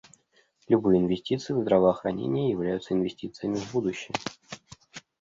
[0.67, 4.17] Любые инвестиции в здравоохранение являются инвестициями в будущее.